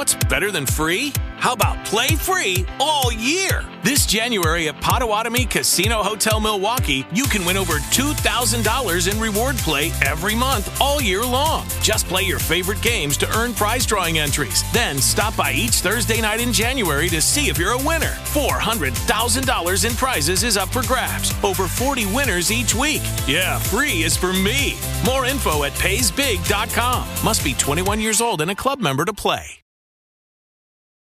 [0.00, 1.12] What's better than free?
[1.36, 3.66] How about play free all year?
[3.82, 9.92] This January at Potawatomi Casino Hotel Milwaukee, you can win over $2,000 in reward play
[10.00, 11.66] every month all year long.
[11.82, 14.64] Just play your favorite games to earn prize drawing entries.
[14.72, 18.14] Then stop by each Thursday night in January to see if you're a winner.
[18.32, 21.34] $400,000 in prizes is up for grabs.
[21.44, 23.02] Over 40 winners each week.
[23.26, 24.78] Yeah, free is for me.
[25.04, 27.06] More info at paysbig.com.
[27.22, 29.59] Must be 21 years old and a club member to play.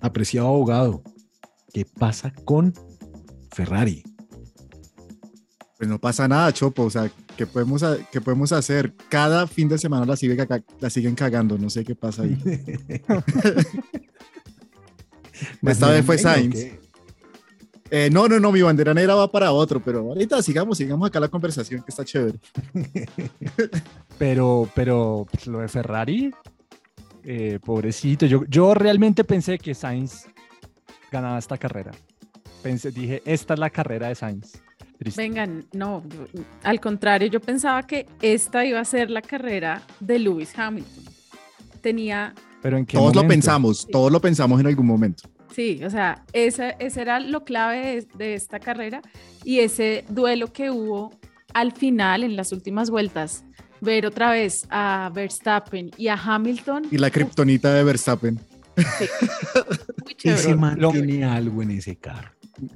[0.00, 1.02] Apreciado abogado,
[1.72, 2.74] ¿qué pasa con
[3.52, 4.02] Ferrari?
[5.76, 6.84] Pues no pasa nada, Chopo.
[6.84, 8.94] O sea, ¿qué podemos, qué podemos hacer?
[9.08, 10.36] Cada fin de semana la, sigue
[10.78, 11.56] la siguen cagando.
[11.56, 12.36] No sé qué pasa ahí.
[15.62, 16.66] Esta vez fue Sainz.
[17.90, 21.18] Eh, no, no, no, mi bandera negra va para otro, pero ahorita sigamos, sigamos acá
[21.18, 22.38] la conversación, que está chévere.
[24.18, 26.30] Pero, pero pues, lo de Ferrari,
[27.24, 28.26] eh, pobrecito.
[28.26, 30.26] Yo, yo realmente pensé que Sainz
[31.10, 31.90] ganaba esta carrera.
[32.62, 34.60] Pensé, dije, esta es la carrera de Sainz.
[34.98, 35.22] Triste.
[35.22, 40.18] Vengan, no, yo- al contrario, yo pensaba que esta iba a ser la carrera de
[40.18, 41.04] Lewis Hamilton.
[41.80, 45.22] Tenía, Pero en qué Todos lo pensamos, todos lo pensamos en algún momento.
[45.54, 49.00] sí, o sea, ese, ese era lo clave de, de esta carrera
[49.42, 51.18] y ese duelo que hubo
[51.54, 53.44] al final, en las últimas vueltas,
[53.80, 56.86] ver otra vez a Verstappen y a Hamilton.
[56.90, 58.38] Y la kriptonita de Verstappen,
[58.76, 58.84] sí,
[60.04, 60.40] muy chévere.
[60.40, 62.30] Ese man Lo- tiene algo en ese carro.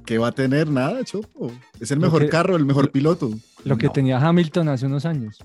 [0.05, 0.67] ¿qué va a tener?
[0.67, 1.51] Nada, Chopo.
[1.79, 3.31] Es el mejor que- carro, el mejor lo- piloto.
[3.63, 3.91] Lo que No.
[3.93, 5.37] tenía Hamilton hace unos años.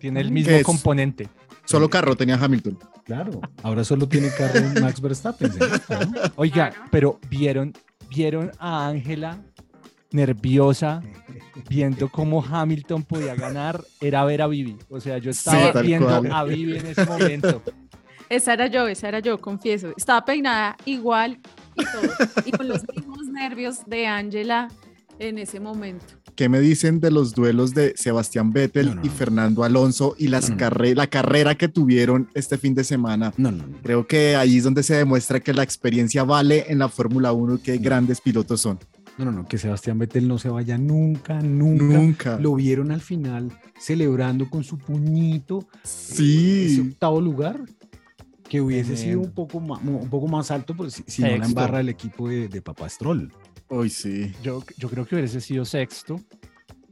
[0.00, 1.28] Tiene el mismo componente.
[1.64, 2.78] Solo carro tenía Hamilton.
[3.04, 5.52] Claro, ahora solo tiene carro Max Verstappen.
[6.36, 6.88] Oiga, Claro.
[6.90, 7.72] pero vieron,
[8.08, 9.38] vieron a Ángela
[10.12, 11.02] nerviosa
[11.68, 14.76] viendo cómo Hamilton podía ganar, era ver a Vivi.
[14.88, 16.32] O sea, yo estaba tal viendo cual.
[16.32, 17.62] a Vivi en ese momento.
[18.28, 19.92] Esa era yo, esa era yo, confieso.
[19.96, 21.40] Estaba peinada igual
[21.76, 22.12] y todo.
[22.46, 24.68] Y con los mismos nervios de Angela
[25.18, 26.04] en ese momento.
[26.36, 29.08] ¿Qué me dicen de los duelos de Sebastián Vettel No, no, y.
[29.10, 30.60] Fernando Alonso y las No, no.
[30.60, 33.34] carre- la carrera que tuvieron este fin de semana?
[33.36, 33.78] No, no, no.
[33.82, 37.56] Creo que ahí es donde se demuestra que la experiencia vale en la Fórmula 1
[37.56, 37.82] y qué No.
[37.82, 38.78] grandes pilotos son.
[39.20, 41.84] No, no, no, que Sebastián Vettel no se vaya nunca, nunca.
[41.84, 42.38] Nunca.
[42.40, 46.88] Lo vieron al final celebrando con su puñito ese Sí.
[46.92, 47.60] octavo lugar,
[48.48, 51.44] que hubiese sido un poco más, un poco más alto, pues si, si no la
[51.46, 53.30] embarra el equipo de, de Papá Stroll.
[53.68, 54.32] Hoy sí.
[54.42, 56.20] Yo, yo creo que hubiese sido sexto.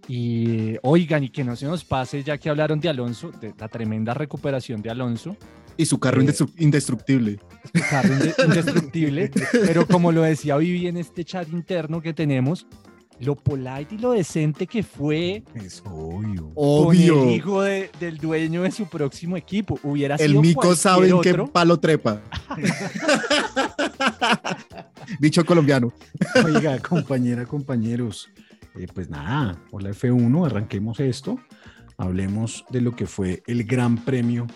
[0.07, 3.69] Y oigan, y que no se nos pase, ya que hablaron de Alonso, de la
[3.69, 5.37] tremenda recuperación de Alonso,
[5.79, 7.39] Y su carro Eh, indestru- indestructible.
[7.75, 9.31] su carro inde- indestructible,
[9.65, 12.67] pero como lo decía Vivi en este chat interno que tenemos,
[13.21, 16.53] lo polite y lo decente que fue Es obvio.
[16.55, 17.31] con el Obvio.
[17.31, 19.79] hijo de- del dueño de su próximo equipo.
[19.83, 22.21] Hubiera El sido mico sabe en qué palo trepa.
[25.21, 25.93] Dicho colombiano.
[26.45, 28.29] Oiga, compañera, compañeros,
[28.77, 31.39] eh, pues nada, hola F1, arranquemos esto.
[31.97, 34.47] Hablemos de lo que fue el Gran Premio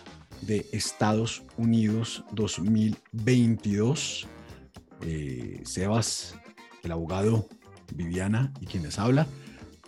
[0.42, 4.28] de Estados Unidos 2022.
[5.04, 6.36] Eh, Sebas,
[6.82, 7.48] el abogado,
[7.94, 9.26] Viviana y quienes habla.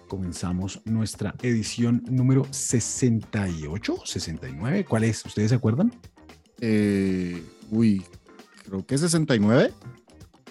[0.09, 4.85] Comenzamos nuestra edición número 68, 69.
[4.85, 5.25] ¿Cuál es?
[5.25, 5.93] ¿Ustedes se acuerdan?
[6.61, 8.05] Eh, uy,
[8.65, 9.73] creo que 69.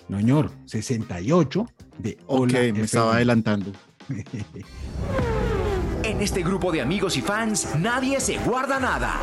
[0.10, 1.66] No, señor, 68
[2.00, 2.84] de Ok, Hola me F1.
[2.84, 3.72] estaba adelantando.
[6.04, 9.18] En este grupo de amigos y fans, nadie se guarda nada.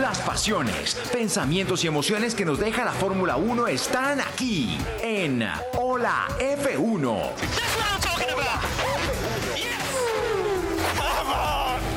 [0.00, 5.44] Las pasiones, pensamientos y emociones que nos deja la Fórmula 1 están aquí en
[5.76, 7.32] Hola F1.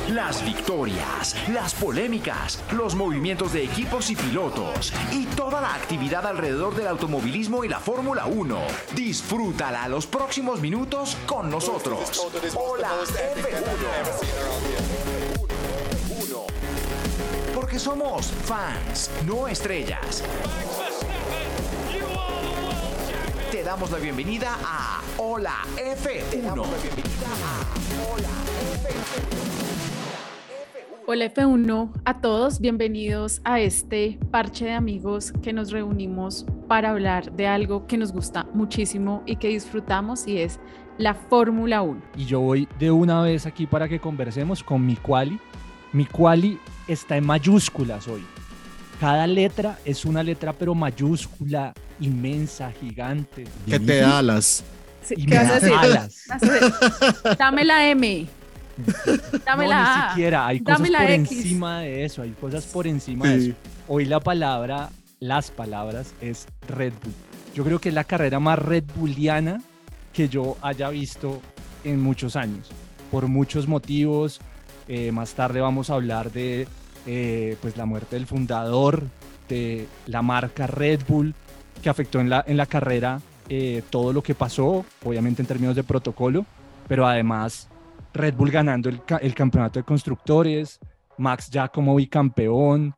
[0.08, 6.74] Las victorias, las polémicas, los movimientos de equipos y pilotos y toda la actividad alrededor
[6.74, 8.58] del automovilismo y la Fórmula 1.
[8.94, 12.28] Disfrútala los próximos minutos con nosotros.
[12.54, 12.90] Hola
[13.36, 14.51] F1.
[17.72, 20.22] Porque somos fans, no estrellas.
[23.50, 26.66] Te damos la bienvenida a Hola F1.
[31.06, 37.32] Hola F1 a todos, bienvenidos a este parche de amigos que nos reunimos para hablar
[37.32, 40.60] de algo que nos gusta muchísimo y que disfrutamos y es
[40.98, 42.02] la Fórmula 1.
[42.18, 45.40] Y yo voy de una vez aquí para que conversemos con mi quali.
[45.92, 46.58] Mi quali
[46.88, 48.24] está en mayúsculas hoy.
[49.00, 53.44] Cada letra es una letra pero mayúscula, inmensa, gigante.
[53.66, 54.64] Que te da alas.
[55.04, 55.72] Sí, Y ¿Qué me vas a da decir?
[55.78, 56.24] alas.
[57.38, 58.26] Dame la M.
[59.44, 60.46] Dame no, la ni siquiera.
[60.46, 61.32] Hay Dame cosas la por X.
[61.32, 62.22] encima de eso.
[62.22, 63.54] Hay cosas por encima de eso.
[63.88, 64.90] Hoy la palabra,
[65.20, 67.12] las palabras, es Red Bull.
[67.54, 69.60] Yo creo que es la carrera más Red Bulliana
[70.12, 71.42] que yo haya visto
[71.84, 72.68] en muchos años.
[73.10, 74.40] Por muchos motivos.
[74.88, 76.66] Eh, más tarde vamos a hablar de
[77.06, 79.04] eh, pues la muerte del fundador
[79.48, 81.34] de la marca Red Bull
[81.82, 85.76] que afectó en la, en la carrera eh, todo lo que pasó, obviamente en términos
[85.76, 86.46] de protocolo,
[86.88, 87.68] pero además
[88.14, 90.78] Red Bull ganando el, el campeonato de constructores,
[91.18, 92.94] Max ya como bicampeón,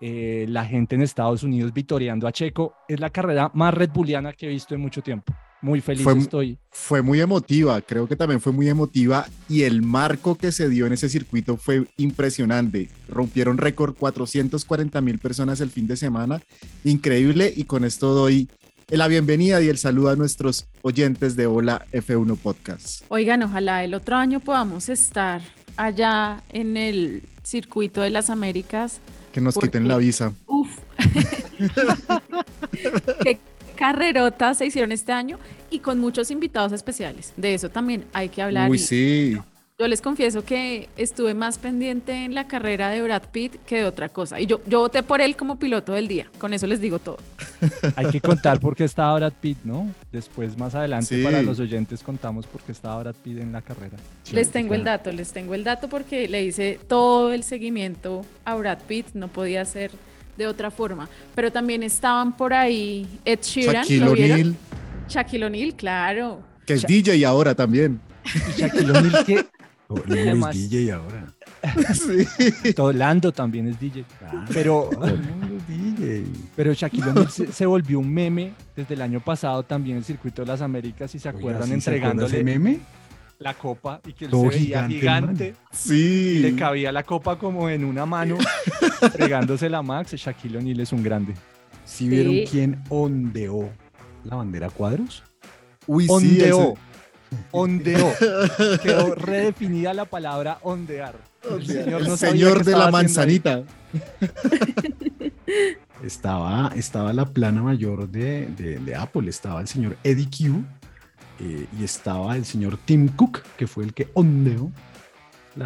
[0.00, 2.74] la gente en Estados Unidos vitoreando a Checo.
[2.86, 5.34] Es la carrera más Red Bulliana que he visto en mucho tiempo.
[5.60, 6.58] Muy feliz Fue estoy.
[6.70, 10.86] Fue muy emotiva, creo que también fue muy emotiva y el marco que se dio
[10.86, 12.88] en ese circuito fue impresionante.
[13.08, 16.40] Rompieron récord 440 mil personas el fin de semana,
[16.84, 18.48] increíble y con esto doy
[18.88, 23.02] la bienvenida y el saludo a nuestros oyentes de Hola F1 Podcast.
[23.08, 25.42] Oigan, ojalá el otro año podamos estar
[25.76, 29.00] allá en el circuito de las Américas.
[29.32, 30.32] Que nos Porque- quiten la visa.
[30.46, 30.68] Uf.
[33.78, 35.38] carrerotas se hicieron este año
[35.70, 37.32] y con muchos invitados especiales.
[37.36, 38.68] De eso también hay que hablar.
[38.68, 39.38] Uy, y sí.
[39.80, 43.84] Yo les confieso que estuve más pendiente en la carrera de Brad Pitt que de
[43.84, 44.40] otra cosa.
[44.40, 46.26] Y yo, yo voté por él como piloto del día.
[46.40, 47.18] Con eso les digo todo.
[47.94, 49.88] Hay que contar por qué estaba Brad Pitt, ¿no?
[50.10, 51.22] Después, más adelante, Sí.
[51.22, 53.96] para los oyentes, contamos por qué estaba Brad Pitt en la carrera.
[54.32, 58.56] les tengo el dato, les tengo el dato porque le hice todo el seguimiento a
[58.56, 59.06] Brad Pitt.
[59.14, 59.92] No podía ser
[60.38, 61.08] de otra forma.
[61.34, 63.82] Pero también estaban por ahí Ed Sheeran.
[63.84, 64.08] Shaquille.
[64.08, 64.54] O'Neal,
[65.08, 66.40] Shaquille O'Neal, claro.
[66.64, 68.00] que es DJ ahora también.
[68.24, 69.46] Y Shaquille O'Neal, que
[69.90, 71.32] Oh, no, es DJ ahora.
[71.94, 72.72] Sí.
[72.74, 74.04] todo Lando también es DJ.
[74.52, 76.24] Pero, Todo el mundo es DJ.
[76.54, 80.04] pero Shaquille O'Neal se, se volvió un meme desde el año pasado también en el
[80.04, 82.80] circuito de las Américas, si se Oiga, acuerdan, ¿sí se ese entregándole meme?
[83.38, 85.62] la copa y que él Todo se veía gigante, gigante, man.
[85.72, 86.38] y Sí.
[86.40, 88.36] le cabía la copa como en una mano,
[89.02, 90.12] entregándosela a Max.
[90.14, 91.34] Shaquille O'Neal es un grande.
[91.84, 92.44] ¿Sí vieron Sí.
[92.50, 93.70] quién ondeó
[94.24, 95.22] la bandera cuadros?
[95.86, 96.10] Uy, sí.
[96.10, 96.72] Ondeó.
[96.72, 96.78] ese-
[97.50, 98.12] Ondeó.
[98.82, 101.14] Quedó redefinida la palabra ondear.
[101.50, 103.62] El señor, El no sabía señor qué de la manzanita.
[106.04, 110.62] Estaba, estaba la plana mayor de, de- de Apple, estaba el señor Eddie Q
[111.40, 114.70] eh, y estaba el señor Tim Cook, que fue el que ondeó.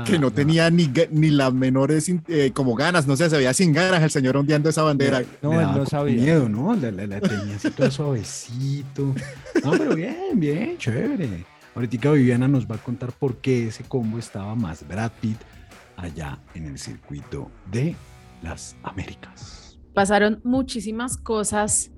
[0.07, 3.73] Que no tenía ni, ni las menores eh, como ganas, no sé, se veía sin
[3.73, 5.23] ganas el señor ondeando esa bandera.
[5.43, 6.15] No, él no sabía.
[6.23, 6.75] miedo, ¿no?
[6.75, 9.15] La, la- la tenía así todo suavecito.
[9.65, 11.45] No, pero bien, bien, chévere.
[11.75, 15.39] Ahorita Viviana nos va a contar por qué ese combo estaba más Brad Pitt
[15.97, 17.95] allá en el circuito de
[18.43, 19.79] las Américas.
[19.95, 21.91] pasaron muchísimas cosas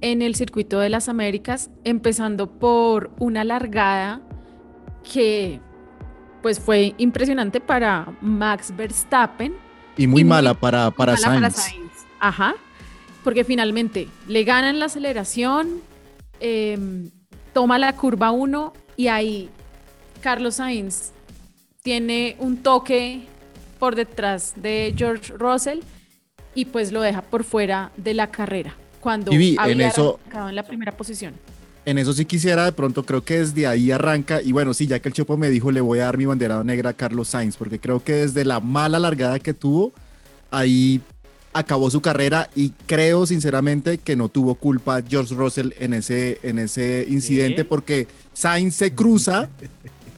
[0.00, 4.20] en el circuito de las Américas, empezando por una largada
[5.12, 5.60] que
[6.46, 9.52] pues fue impresionante para Max Verstappen.
[9.96, 11.90] Y muy Y muy mala para, para mala para Sainz.
[12.20, 12.54] Ajá,
[13.24, 15.80] porque finalmente le ganan la aceleración,
[16.38, 17.10] em,
[17.52, 19.50] toma la curva 1 y ahí
[20.20, 21.10] Carlos Sainz
[21.82, 23.22] tiene un toque
[23.80, 25.80] por detrás de George Russell
[26.54, 30.20] y pues lo deja por fuera de la carrera cuando Y vi, en había eso-
[30.32, 31.34] en la primera posición.
[31.86, 34.42] En eso sí quisiera, de pronto creo que desde ahí arranca.
[34.42, 36.64] Y bueno, sí, ya que el Chopo me dijo, le voy a dar mi banderado
[36.64, 39.92] negra a Carlos Sainz, porque creo que desde la mala largada que tuvo,
[40.50, 41.00] ahí
[41.52, 46.58] acabó su carrera y creo sinceramente que no tuvo culpa George Russell en ese, en
[46.58, 49.48] ese incidente, porque Sainz se cruza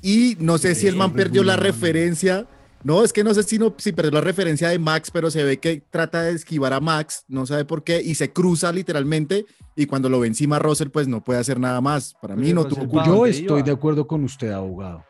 [0.01, 2.47] y no sé si el man perdió la referencia.
[2.85, 5.43] No, es que no sé si, no, si perdió la referencia de Max, pero se
[5.43, 9.47] ve que trata de esquivar a Max, no sabe por qué, y se cruza literalmente,
[9.75, 12.15] y cuando lo ve encima a Russell, pues no puede hacer nada más.
[12.21, 13.07] Para mí no tuvo culpa.
[13.07, 15.05] Yo estoy de acuerdo con usted, abogado.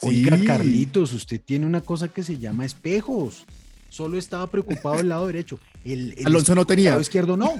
[0.00, 0.08] Sí.
[0.08, 3.44] Oiga, Carlitos, usted tiene una cosa que se llama espejos.
[3.88, 5.60] Solo estaba preocupado del lado derecho.
[5.84, 6.90] El, el Alonso no tenía.
[6.90, 7.52] lado izquierdo no.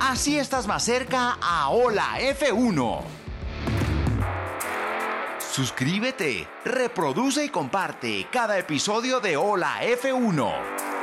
[0.00, 3.02] Así estás más cerca a Hola F1.
[5.52, 10.95] Suscríbete, reproduce y comparte cada episodio de Hola F1.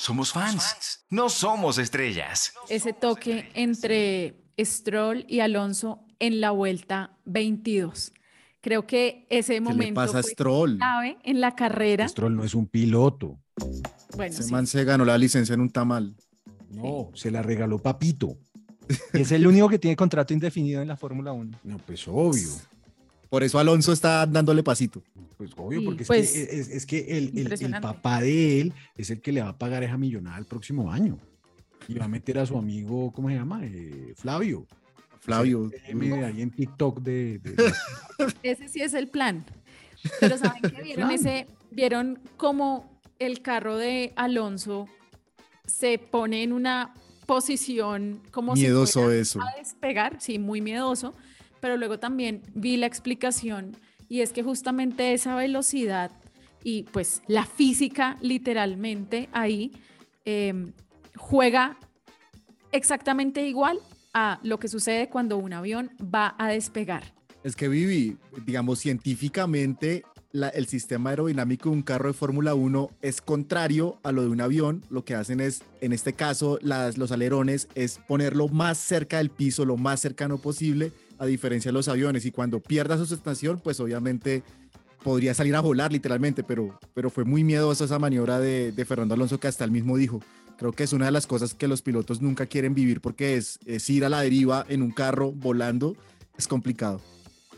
[0.00, 2.54] Somos fans, no somos estrellas.
[2.70, 8.14] Ese toque entre Stroll y Alonso en la vuelta 22.
[8.62, 10.78] Creo que ese momento le pasa a Stroll?
[10.78, 12.08] clave en la carrera.
[12.08, 13.38] Stroll no es un piloto.
[14.16, 14.50] Bueno, Ese sí.
[14.50, 16.16] man se ganó la licencia en un tamal.
[16.70, 18.38] No, se la regaló Papito.
[19.12, 21.58] Es el único que tiene contrato indefinido en la Fórmula 1.
[21.62, 22.48] No, pues obvio.
[23.30, 25.02] Por eso Alonso está dándole pasito.
[25.38, 28.72] Pues obvio, Sí, porque es pues, que, es, es que el, el- papá de él
[28.96, 31.16] es el que le va a pagar esa millonada el próximo año.
[31.88, 33.60] Y va a meter a su amigo, ¿cómo se llama?
[33.64, 34.66] Eh, Flavio.
[35.20, 35.68] Flavio.
[35.68, 37.72] De ahí en TikTok de, de-
[38.42, 39.44] Ese sí es el plan.
[40.18, 40.82] Pero ¿saben qué?
[40.82, 44.88] ¿Vieron, ese, ¿Vieron cómo el carro de Alonso
[45.66, 46.92] se pone en una
[47.26, 49.40] posición como si Miedoso fuera eso.
[49.40, 50.20] a despegar?
[50.20, 51.14] Sí, muy miedoso.
[51.60, 53.76] Pero luego también vi la explicación
[54.08, 56.10] y es que justamente esa velocidad
[56.64, 59.72] y pues la física literalmente ahí
[60.24, 60.72] eh,
[61.16, 61.78] juega
[62.72, 63.78] exactamente igual
[64.12, 67.14] a lo que sucede cuando un avión va a despegar.
[67.42, 73.20] Es que Vivi, digamos, científicamente el sistema aerodinámico de un carro de Fórmula 1 es
[73.20, 74.84] contrario a lo de un avión.
[74.90, 79.30] Lo que hacen es, en este caso, las, los alerones, es ponerlo más cerca del
[79.30, 82.24] piso, lo más cercano posible, a diferencia de los aviones.
[82.24, 84.42] Y cuando pierda su sustentación, pues obviamente
[85.04, 89.14] podría salir a volar literalmente, pero, pero fue muy miedosa esa maniobra de, de Fernando
[89.14, 90.20] Alonso que hasta él mismo dijo.
[90.58, 93.58] Creo que es una de las cosas que los pilotos nunca quieren vivir porque es,
[93.66, 95.94] es ir a la deriva en un carro volando.
[96.36, 97.00] Es complicado.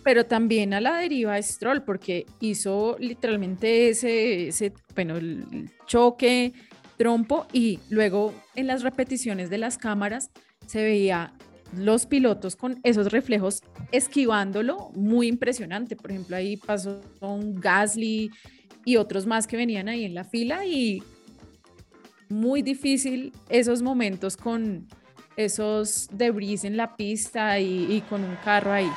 [0.03, 6.53] pero también a la deriva de Stroll, porque hizo literalmente ese, ese bueno, el choque,
[6.97, 10.31] trompo, y luego en las repeticiones de las cámaras
[10.67, 11.33] se veía
[11.77, 15.97] los pilotos con esos reflejos esquivándolo, muy impresionante.
[15.97, 18.31] Por ejemplo, ahí pasó un Gasly
[18.85, 21.03] y otros más que venían ahí en la fila y
[22.29, 24.87] muy difícil esos momentos con
[25.37, 28.91] esos debris en la pista y, y con un carro ahí.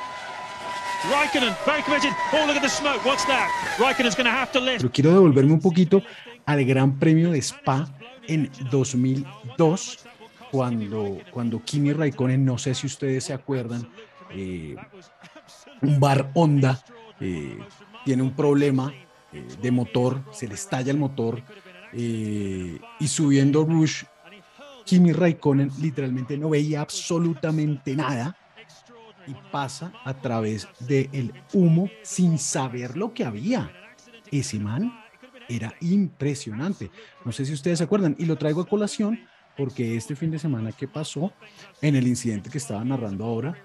[1.12, 2.12] Raikkonen, very committed.
[2.34, 3.06] Oh, look at the smoke.
[3.06, 3.50] What's that?
[3.78, 4.80] Raikkonen's going to have to lift.
[4.80, 6.02] Pero quiero devolverme un poquito
[6.46, 7.88] al Gran Premio de Spa
[8.28, 10.00] en 2002,
[10.56, 13.90] cuando, cuando Kimi Raikkonen, no sé si ustedes se acuerdan,
[14.30, 14.78] eh,
[15.82, 16.82] un bar Honda
[17.20, 17.60] eh,
[18.06, 18.94] tiene un problema
[19.34, 21.44] eh, de motor, se le estalla el motor
[21.92, 24.04] y subiendo Rush,
[24.86, 28.38] Kimi Raikkonen literalmente no veía absolutamente nada
[29.28, 33.72] y pasa a través del humo sin saber lo que había.
[34.32, 34.94] Ese man
[35.50, 36.92] era impresionante.
[37.26, 39.20] No sé si ustedes se acuerdan y lo traigo a colación
[39.56, 41.34] porque este fin de semana que pasó
[41.82, 43.56] en el incidente que estaba narrando ahora,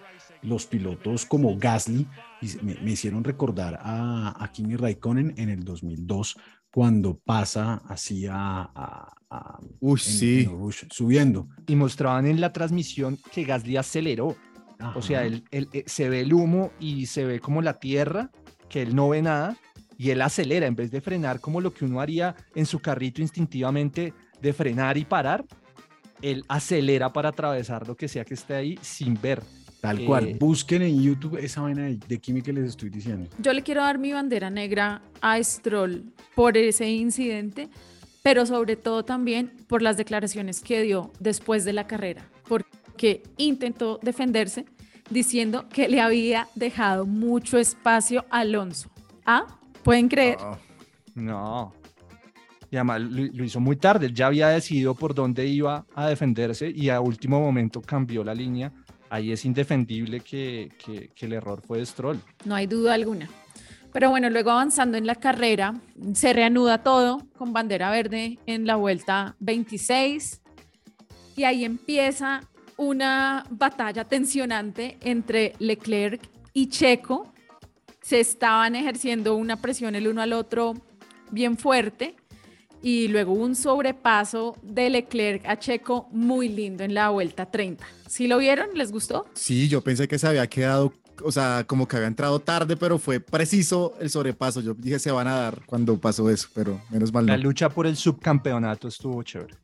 [0.43, 2.07] los pilotos como Gasly
[2.63, 6.37] me, me hicieron recordar a, a Kimi Raikkonen en el 2002
[6.73, 10.41] cuando pasa así a, a- a- Uy, en- sí.
[10.45, 11.49] en Rush, subiendo.
[11.67, 14.37] Y mostraban en la transmisión que Gasly aceleró.
[14.95, 15.27] O sea, Ajá.
[15.27, 18.31] él, él, eh, se ve el humo y se ve como la tierra,
[18.69, 19.57] que él no ve nada,
[19.99, 23.21] y él acelera en vez de frenar como lo que uno haría en su carrito
[23.21, 25.45] instintivamente de frenar y parar,
[26.23, 29.43] él acelera para atravesar lo que sea que esté ahí sin ver.
[29.81, 30.37] Tal Eh, cual.
[30.39, 33.31] Busquen en YouTube esa vaina de, de Kimi que les estoy diciendo.
[33.39, 37.69] Yo le quiero dar mi bandera negra a Stroll por ese incidente,
[38.23, 43.99] pero sobre todo también por las declaraciones que dio después de la carrera, porque intentó
[44.03, 44.67] defenderse
[45.09, 48.91] diciendo que le había dejado mucho espacio a Alonso.
[49.25, 49.47] ¿Ah?
[49.83, 50.37] ¿Pueden creer?
[50.41, 50.59] Ah,
[51.15, 51.73] No.
[52.71, 54.13] Y además lo, hizo muy tarde.
[54.13, 58.73] Ya había decidido por dónde iba a defenderse y a último momento cambió la línea.
[59.09, 62.21] Ahí es indefendible que, que- que el error fue de Stroll.
[62.45, 63.29] No hay duda alguna.
[63.93, 65.75] Pero bueno, luego avanzando en la carrera,
[66.15, 70.41] se reanuda todo con bandera verde en la vuelta 26
[71.37, 72.43] y ahí empieza
[72.77, 76.23] una batalla tensionante entre Leclerc
[76.53, 77.33] y Checo.
[78.01, 80.75] Se estaban ejerciendo una presión el uno al otro
[81.33, 82.15] bien fuerte
[82.83, 87.85] y luego un sobrepaso de Leclerc a Checo muy lindo en la vuelta 30.
[88.09, 88.69] ¿Sí lo vieron?
[88.75, 89.27] ¿Les gustó?
[89.35, 92.99] Sí, yo pensé que se había quedado, o sea, como que había entrado tarde, pero
[92.99, 94.61] fue preciso el sobrepaso.
[94.61, 97.33] Yo dije se van a dar cuando pasó eso, pero menos mal no.
[97.33, 99.55] La lucha por el subcampeonato estuvo chévere.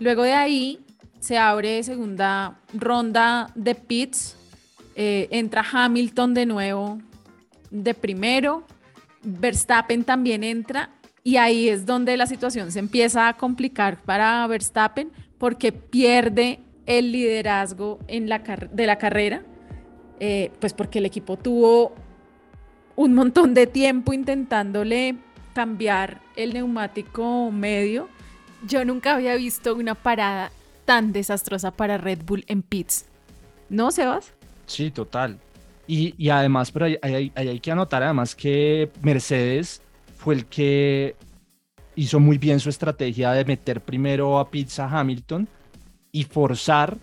[0.00, 0.80] Luego de ahí
[1.20, 4.36] se abre segunda ronda de pits.
[4.96, 6.98] Eh, entra Hamilton de nuevo
[7.70, 8.64] de primero.
[9.22, 10.90] Verstappen también entra.
[11.24, 17.12] Y ahí es donde la situación se empieza a complicar para Verstappen porque pierde el
[17.12, 19.42] liderazgo en la de la carrera.
[20.20, 21.94] eh, pues porque el equipo tuvo
[22.96, 25.14] un montón de tiempo intentándole
[25.54, 28.08] cambiar el neumático medio.
[28.66, 30.50] Yo nunca había visto una parada
[30.84, 33.04] tan desastrosa para Red Bull en pits.
[33.68, 34.32] ¿No, Sebas?
[34.66, 35.38] Sí, total.
[35.86, 39.80] Y, y además, pero hay, hay- hay- hay que anotar además que Mercedes
[40.18, 41.14] fue el que
[41.96, 45.48] hizo muy bien su estrategia de meter primero a Pizza Hamilton
[46.12, 46.96] y forzar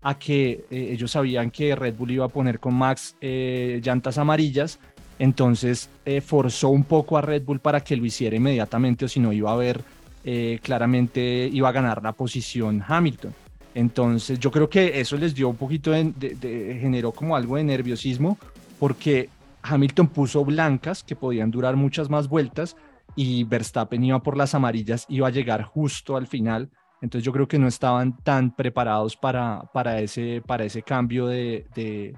[0.00, 4.18] a que eh, ellos sabían que Red Bull iba a poner con Max eh, llantas
[4.18, 4.78] amarillas,
[5.18, 9.20] entonces eh, forzó un poco a Red Bull para que lo hiciera inmediatamente o si
[9.20, 9.82] no iba a haber
[10.62, 13.34] claramente iba a ganar la posición Hamilton.
[13.74, 17.56] Entonces yo creo que eso les dio un poquito de, de- de- generó como algo
[17.56, 18.38] de nerviosismo
[18.78, 19.28] porque
[19.62, 22.76] Hamilton puso blancas que podían durar muchas más vueltas
[23.14, 26.70] y Verstappen iba por las amarillas, iba a llegar justo al final.
[27.00, 31.66] Entonces yo creo que no estaban tan preparados para, para, ese, para ese cambio de,
[31.74, 32.14] de,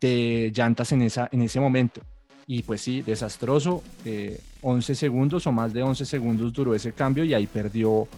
[0.00, 2.00] de llantas en, esa, en ese momento.
[2.46, 3.82] Y pues sí, desastroso.
[4.04, 8.08] eh, 11 segundos o más de 11 segundos duró ese cambio y ahí perdió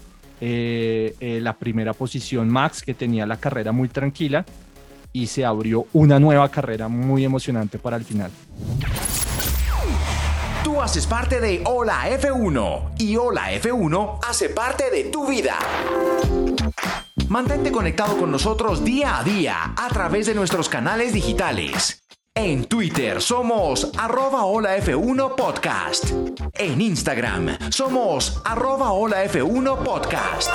[0.41, 4.45] eh, eh, la primera posición Max, que tenía la carrera muy tranquila.
[5.13, 8.31] Y se abrió una nueva carrera muy emocionante para el final.
[10.63, 15.57] Tú haces parte de Hola F1 y Hola F1 hace parte de tu vida.
[17.29, 22.03] Mantente conectado con nosotros día a día a través de nuestros canales digitales.
[22.35, 26.13] En Twitter somos arroba Hola F1 Podcast.
[26.55, 30.49] En Instagram somos arroba Hola F1 Podcast.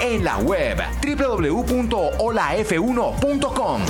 [0.00, 3.82] En la web www.holaf1.com.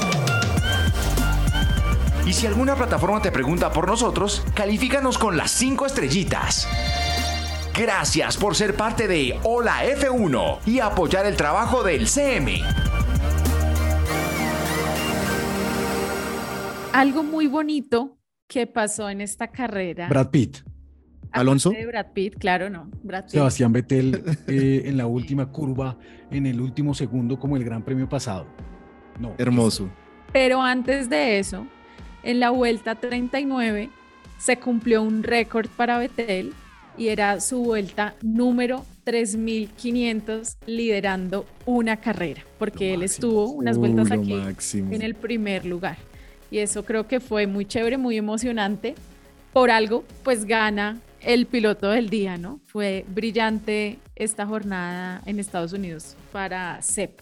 [2.26, 6.68] Y si alguna plataforma te pregunta por nosotros, califícanos con las 5 estrellitas.
[7.74, 12.62] Gracias por ser parte de Hola F1 y apoyar el trabajo del CM.
[16.92, 18.18] Algo muy bonito
[18.48, 20.08] que pasó en esta carrera.
[20.08, 20.69] Brad Pitt.
[21.32, 21.70] ¿Alonso?
[21.70, 22.90] de Brad Pitt, claro, no.
[23.02, 23.32] Brad Pitt.
[23.32, 25.96] Sebastián Vettel eh, en la última curva,
[26.30, 28.46] en el último segundo, como el Gran Premio pasado.
[29.18, 29.34] No.
[29.38, 29.90] Hermoso.
[30.32, 31.66] Pero antes de eso,
[32.22, 33.90] en la vuelta 39
[34.38, 36.52] se cumplió un récord para Vettel
[36.96, 44.14] y era su vuelta número 3500 liderando una carrera, porque él estuvo unas vueltas Uh,
[44.14, 44.92] aquí máximo.
[44.92, 45.96] en el primer lugar.
[46.50, 48.94] Y eso creo que fue muy chévere, muy emocionante.
[49.52, 52.60] Por algo, pues gana el piloto del día, ¿no?
[52.66, 57.20] Fue brillante esta jornada en Estados Unidos para Sep.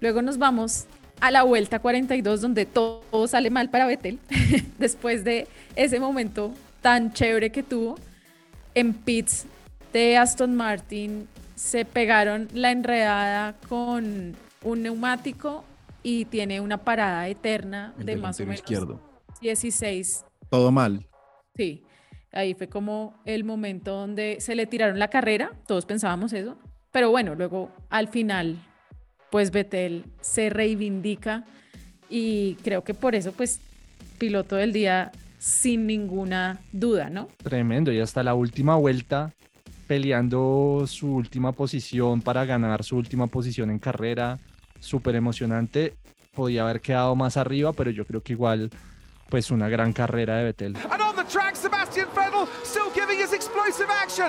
[0.00, 0.86] Luego nos vamos
[1.20, 4.18] a la vuelta 42, donde todo, sale mal para Vettel,
[4.78, 7.96] después de ese momento tan chévere que tuvo.
[8.74, 9.44] En pits
[9.92, 15.64] de Aston Martin se pegaron la enredada con un neumático
[16.02, 19.00] y tiene una parada eterna El de más o menos izquierdo.
[19.40, 21.06] 16 Todo mal.
[21.54, 21.84] Sí,
[22.32, 26.56] ahí fue como el momento donde se le tiraron la carrera, todos pensábamos eso,
[26.90, 28.58] pero bueno, luego al final,
[29.30, 31.44] pues Betel se reivindica
[32.08, 33.60] y creo que por eso, pues,
[34.18, 37.28] piloto del día sin ninguna duda, ¿no?
[37.42, 39.32] Tremendo, y hasta la última vuelta
[39.86, 44.38] peleando su última posición para ganar su última posición en carrera,
[44.80, 45.94] súper emocionante.
[46.34, 48.70] Podía haber quedado más arriba, pero yo creo que igual,
[49.28, 50.76] pues una gran carrera de Vettel.
[50.76, 51.11] And on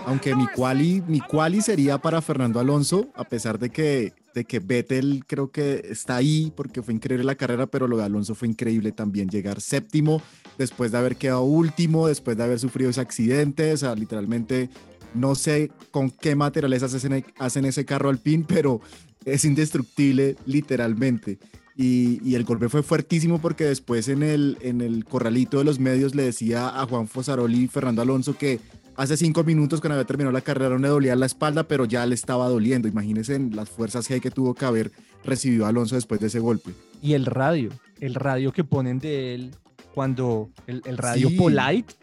[0.08, 4.60] Aunque mi quali, mi quali sería para Fernando Alonso, a pesar de que de que
[4.60, 8.48] Vettel creo que está ahí porque fue increíble la carrera, pero lo de Alonso fue
[8.48, 9.30] increíble también.
[9.30, 10.22] Llegar séptimo
[10.58, 14.70] después de haber quedado último, después de haber sufrido ese accidente, o sea, literalmente
[15.14, 18.82] no sé con qué materiales hacen, hacen ese carro al pin, pero
[19.26, 21.38] es indestructible literalmente.
[21.76, 26.14] Y, el golpe fue fuertísimo porque después en el, en el corralito de los medios
[26.14, 28.60] le decía a Juan Fosaroli y Fernando Alonso que
[28.96, 32.06] hace cinco minutos cuando había terminado la carrera no le dolía la espalda, pero ya
[32.06, 32.88] le estaba doliendo.
[32.88, 34.92] Imagínense las fuerzas que hay que tuvo que haber
[35.24, 36.72] recibido Alonso después de ese golpe.
[37.02, 39.52] Y el radio, el radio que ponen de él
[39.94, 41.94] cuando el, radio polite,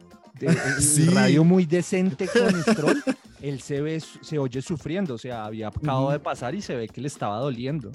[0.40, 3.02] el, radio muy decente con Stroll,
[3.42, 6.88] él se ve, se oye sufriendo, o sea, había acabado de pasar y se ve
[6.88, 7.90] que le estaba doliendo.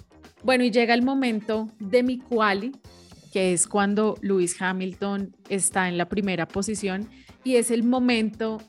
[0.45, 2.71] Bueno, y llega el momento de mi quali,
[3.33, 7.09] que es cuando Lewis Hamilton está en la primera posición
[7.43, 8.61] y es el momento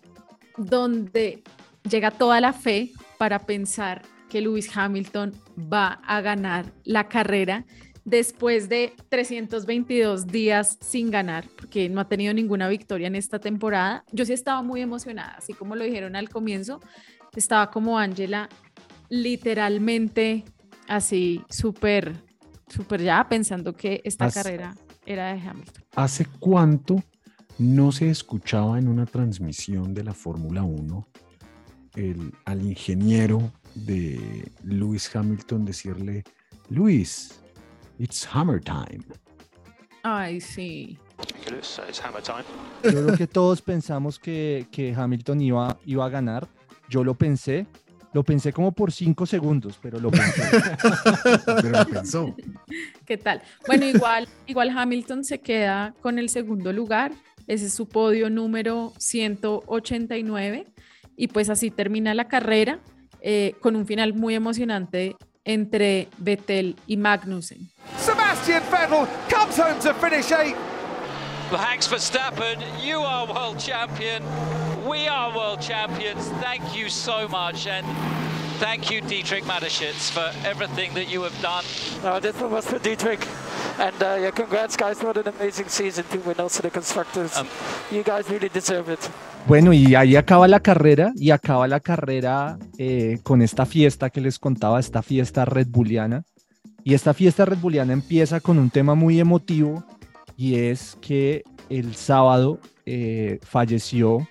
[0.56, 1.42] donde
[1.86, 5.34] llega toda la fe para pensar que Lewis Hamilton
[5.70, 7.66] va a ganar la carrera
[8.06, 14.02] después de 322 días sin ganar, porque no ha tenido ninguna victoria en esta temporada.
[14.12, 16.80] Yo sí estaba muy emocionada, así como lo dijeron al comienzo,
[17.36, 18.48] estaba como Angela,
[19.10, 20.42] literalmente
[20.88, 22.16] así súper,
[22.68, 25.84] súper ya pensando que esta carrera era de Hamilton.
[25.94, 27.02] ¿Hace cuánto
[27.58, 31.08] no se escuchaba en una transmisión de la Fórmula 1
[31.96, 36.24] el, al ingeniero de Lewis Hamilton decirle,
[36.68, 37.40] Luis,
[37.98, 39.04] it's hammer time.
[40.02, 40.98] Ay, sí.
[42.82, 46.48] Yo creo que todos pensamos que, que Hamilton iba, iba a ganar.
[46.88, 47.66] Yo lo pensé,
[48.16, 50.42] lo pensé como por cinco segundos, pero lo pensé.
[51.44, 52.34] pero lo pensó.
[53.04, 53.42] ¿Qué tal?
[53.66, 57.12] Bueno, igual, igual Hamilton se queda con el segundo lugar.
[57.46, 60.66] Ese es su podio número 189.
[61.14, 62.80] Y pues así termina la carrera
[63.20, 67.68] eh, con un final muy emocionante entre Vettel y Magnussen.
[67.98, 70.56] Sebastian Vettel comes home to finish eighth.
[71.52, 74.22] Max Verstappen, you are world champion.
[74.86, 76.28] We are world champions.
[76.40, 77.66] Thank you so much.
[77.66, 77.84] And
[78.60, 81.64] thank you, Dietrich Mateschitz, for everything that you have done.
[82.04, 83.26] No, this one was for Dietrich.
[83.80, 85.02] And uh, yeah, congrats, guys.
[85.02, 87.36] What an amazing season to win also the constructors.
[87.36, 87.48] Um,
[87.90, 89.00] you guys really deserve it.
[89.48, 94.20] Bueno, y ahí acaba la carrera, y acaba la carrera eh, con esta fiesta que
[94.20, 96.22] les contaba, esta fiesta Red Bulliana.
[96.84, 99.84] Y esta fiesta Red Bulliana empieza con un tema muy emotivo,
[100.36, 104.28] y es que el sábado eh, falleció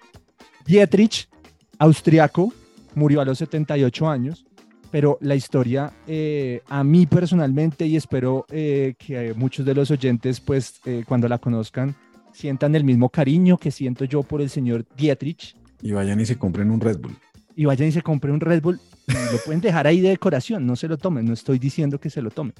[0.65, 1.29] Dietrich,
[1.77, 2.51] austriaco,
[2.95, 4.45] murió a los 78 años,
[4.89, 10.39] pero la historia eh, a mí personalmente y espero eh, que muchos de los oyentes
[10.39, 11.95] pues eh, cuando la conozcan
[12.33, 15.55] sientan el mismo cariño que siento yo por el señor Dietrich.
[15.81, 17.15] Y vayan y se compren un Red Bull.
[17.55, 18.79] Y vayan y se compren un Red Bull.
[19.07, 22.21] lo pueden dejar ahí de decoración, no se lo tomen, no estoy diciendo que se
[22.21, 22.53] lo tomen.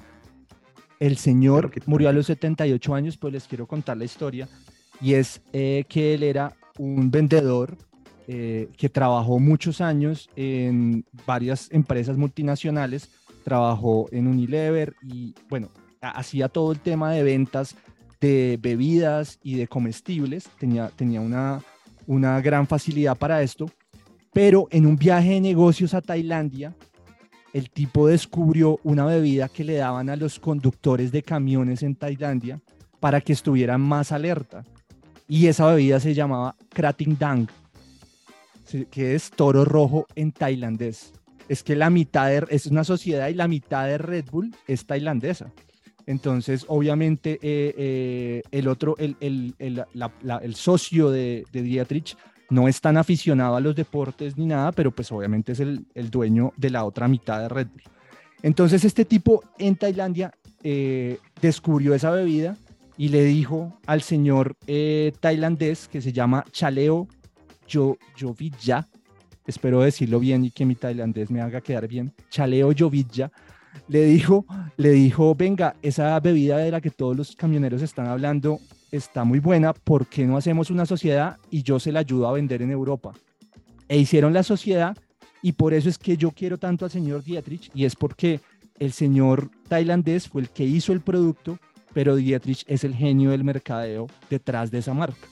[1.00, 4.48] El señor murió a los 78 años, pues les quiero contar la historia.
[5.00, 7.76] Y es que él era un vendedor
[8.28, 13.08] eh, que trabajó muchos años en varias empresas multinacionales,
[13.44, 17.76] trabajó en Unilever y bueno, hacía todo el tema de ventas
[18.20, 21.62] de bebidas y de comestibles, tenía, tenía una,
[22.08, 23.66] una gran facilidad para esto,
[24.32, 26.74] pero en un viaje de negocios a Tailandia,
[27.52, 32.60] el tipo descubrió una bebida que le daban a los conductores de camiones en Tailandia
[32.98, 34.64] para que estuvieran más alerta.
[35.28, 37.48] Y esa bebida se llamaba Krating Dang
[38.90, 41.12] que es toro rojo en tailandés.
[41.48, 45.52] Es que la mitad es una sociedad y la mitad de Red Bull es tailandesa.
[46.06, 52.16] Entonces, obviamente, eh, eh, el otro, el, el, el, socio de, de, Dietrich
[52.48, 56.52] no es tan aficionado a los deportes ni nada, pero pues obviamente es el, dueño
[56.56, 57.82] de la otra mitad de Red Bull.
[58.42, 62.56] Entonces, este tipo en Tailandia eh, descubrió esa bebida
[62.96, 64.56] y le dijo al señor
[65.20, 67.08] tailandés que se llama Chaleo
[67.66, 68.88] yo, Jovilla,
[69.46, 73.30] espero decirlo bien y que mi tailandés me haga quedar bien, Chaleo Jovilla,
[73.88, 78.58] le dijo, le dijo, venga, esa bebida de la que todos los camioneros están hablando
[78.90, 82.32] está muy buena, ¿por qué no hacemos una sociedad y yo se la ayudo a
[82.32, 83.12] vender en Europa?
[83.88, 84.96] E hicieron la sociedad
[85.42, 88.40] y por eso es que yo quiero tanto al señor Dietrich y es porque
[88.78, 91.58] el señor tailandés fue el que hizo el producto,
[91.92, 95.28] pero Dietrich es el genio del mercadeo detrás de esa marca.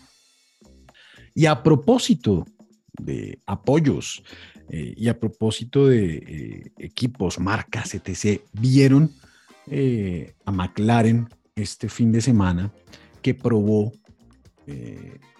[1.34, 2.46] Y a propósito
[2.92, 4.22] de apoyos
[4.68, 9.12] eh, y a propósito de eh, equipos, marcas, etc., vieron
[9.66, 12.72] eh, a McLaren este fin de semana
[13.22, 13.92] que probó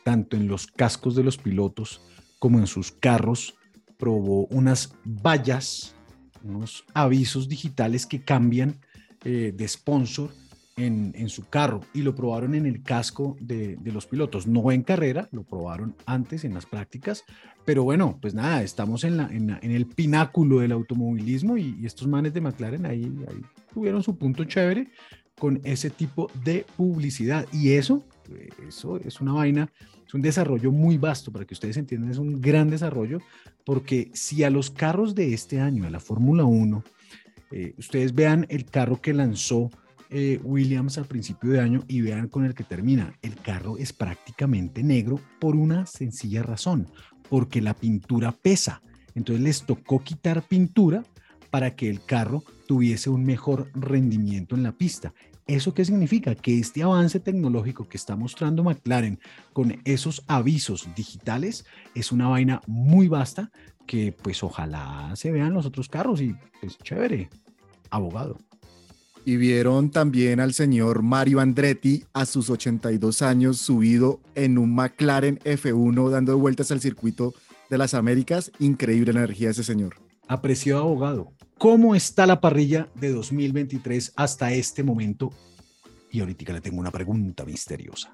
[0.04, 2.02] tanto en los cascos de los pilotos
[2.38, 3.54] como en sus carros,
[3.96, 5.94] probó unas vallas
[6.42, 8.78] unos avisos digitales que cambian
[9.22, 10.30] de sponsor
[10.77, 14.73] en, en, su carro y lo probaron en el casco de, de, los pilotos, no
[14.73, 17.25] en carrera, lo probaron antes en las prácticas,
[17.65, 21.77] pero bueno, pues nada, estamos en, la, en, la, en el pináculo del automovilismo y,
[21.81, 23.41] y, estos manes de McLaren ahí, ahí
[23.73, 24.89] tuvieron su punto chévere
[25.39, 27.47] con ese tipo de publicidad.
[27.53, 28.05] Y eso,
[28.67, 29.71] eso es una vaina,
[30.07, 33.19] es un desarrollo muy vasto, para que ustedes entiendan, es un gran desarrollo,
[33.65, 36.85] porque si a los carros de este año, a la Fórmula 1,
[37.51, 39.71] eh, ustedes vean el carro que lanzó
[40.16, 43.18] eh, Williams al principio de año y vean con el que termina.
[43.20, 46.87] El carro es prácticamente negro por una sencilla razón,
[47.29, 48.81] porque la pintura pesa.
[49.16, 51.03] Entonces les tocó quitar pintura
[51.50, 55.12] para que el carro tuviese un mejor rendimiento en la pista.
[55.48, 56.37] ¿Eso qué significa?
[56.37, 59.18] Que este avance tecnológico que está mostrando McLaren
[59.53, 63.50] con esos avisos digitales es una vaina muy vasta
[63.85, 67.31] que pues ojalá se vean los otros carros y pues chévere,
[67.90, 68.38] abogado.
[69.27, 75.39] Y vieron también al señor Mario Andretti a sus 82 años subido en un McLaren
[75.39, 77.33] F1 dando vueltas al circuito
[77.71, 78.53] de las Américas.
[78.59, 79.95] Increíble energía ese señor.
[80.29, 85.31] Apreciado abogado, ¿cómo está la parrilla de 2023 hasta este momento?
[86.11, 88.13] Y ahorita le tengo una pregunta misteriosa.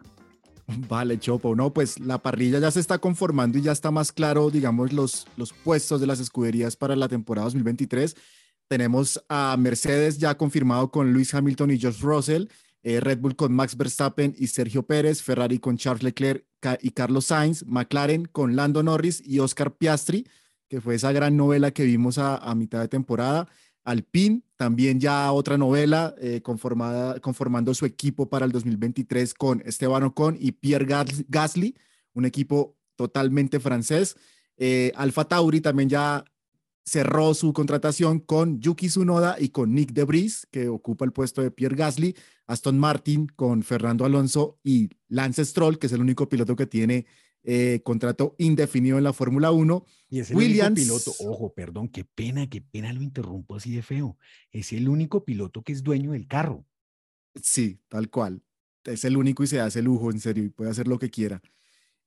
[0.89, 4.51] Vale, Chopo, no, pues la parrilla ya se está conformando y ya está más claro,
[4.51, 8.15] digamos, los, los puestos de las escuderías para la temporada 2023
[8.71, 12.45] tenemos a Mercedes ya confirmado con Luis Hamilton y George Russell,
[12.85, 16.47] eh, Red Bull con Max Verstappen y Sergio Pérez, Ferrari con Charles Leclerc
[16.81, 20.25] y Carlos Sainz, McLaren con Lando Norris y Oscar Piastri,
[20.69, 23.49] que fue esa gran novela que vimos a, mitad de temporada.
[23.83, 30.05] Alpine, también ya otra novela eh, conformada, conformando su equipo para el 2023 con Esteban
[30.05, 30.87] Ocon y Pierre
[31.29, 31.75] Gasly,
[32.15, 34.17] un equipo totalmente francés.
[34.57, 36.25] Eh, Alfa Tauri también ya
[36.85, 41.51] cerró su contratación con Yuki Tsunoda y con Nick Debris, que ocupa el puesto de
[41.51, 42.17] Pierre Gasly,
[42.47, 47.07] Aston Martin con Fernando Alonso y Lance Stroll, que es el único piloto que tiene
[47.43, 49.85] eh, contrato indefinido en la Fórmula 1.
[50.09, 53.73] Y es el Williams, único piloto, ojo, perdón, qué pena, qué pena lo interrumpo así
[53.73, 54.19] de feo.
[54.51, 56.67] Es el único piloto que es dueño del carro.
[57.41, 58.43] Sí, tal cual.
[58.85, 61.41] Es el único y se hace lujo, en serio, y puede hacer lo que quiera.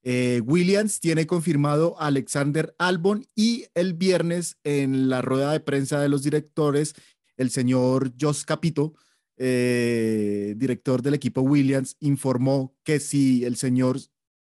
[0.03, 6.01] Eh, Williams tiene confirmado a Alexander Albon y el viernes en la rueda de prensa
[6.01, 6.93] de los directores,
[7.37, 8.93] el señor Jos Capito,
[9.37, 13.97] eh, director del equipo Williams, informó que si el señor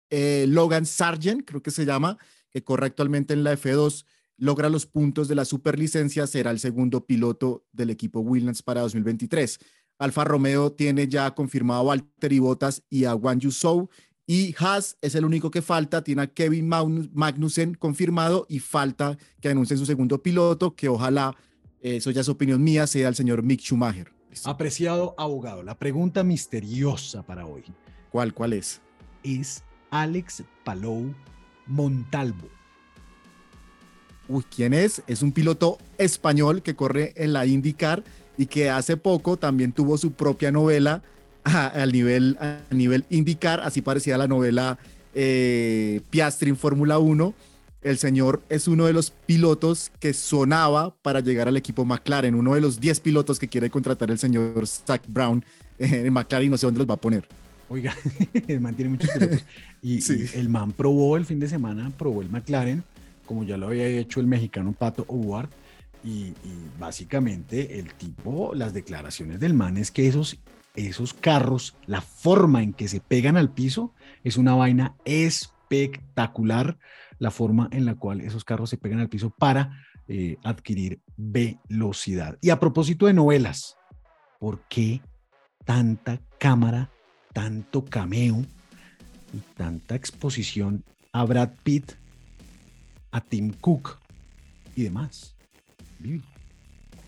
[0.10, 2.18] eh, Logan Sargent, creo que se llama,
[2.50, 4.06] que corre actualmente en la F2,
[4.38, 9.60] logra los puntos de la superlicencia, será el segundo piloto del equipo Williams para 2023.
[9.98, 13.90] Alfa Romeo tiene ya confirmado a Valtteri Bottas y a Wang Yusou
[14.28, 19.50] y Haas es el único que falta, tiene a Kevin Magnussen confirmado y falta que
[19.50, 21.36] anuncien su segundo piloto, que ojalá,
[21.82, 24.12] eso ya es opinión mía, sea el señor Mick Schumacher.
[24.44, 27.64] Apreciado abogado, la pregunta misteriosa para hoy.
[28.12, 28.82] ¿Cuál, cuál es?
[29.24, 31.14] Es Alex Palou
[31.68, 32.50] Montalvo.
[34.28, 35.04] Uy, ¿quién es?
[35.06, 38.04] Es un piloto español que corre en la IndyCar
[38.38, 41.04] y que hace poco también tuvo su propia novela
[41.46, 44.80] al nivel, a nivel indicar, así parecía la novela
[45.14, 47.34] eh, Piastri en Fórmula 1.
[47.84, 52.56] El señor es uno de los pilotos que sonaba para llegar al equipo McLaren, uno
[52.56, 55.46] de los 10 pilotos que quiere contratar el señor Zach Brown
[55.78, 57.28] en McLaren, no sé dónde los va a poner.
[57.70, 57.96] Oiga,
[58.48, 59.46] el man tiene muchos pilotos.
[59.84, 60.00] Y,
[60.36, 62.84] el man probó el fin de semana, probó el McLaren,
[63.28, 65.50] como ya lo había hecho el mexicano Pato Howard.
[66.04, 70.40] Y, y, básicamente el tipo, las declaraciones del man es que esos
[70.76, 76.78] esos carros, la forma en que se pegan al piso, es una vaina espectacular,
[77.20, 82.38] la forma en la cual esos carros se pegan al piso para eh, adquirir velocidad.
[82.42, 83.78] Y a propósito de novelas,
[84.40, 85.02] ¿por qué
[85.64, 86.90] tanta cámara,
[87.34, 88.46] tanto cameo
[89.34, 91.94] y tanta exposición a Brad Pitt,
[93.12, 93.98] a Tim Cook
[94.76, 95.36] y demás?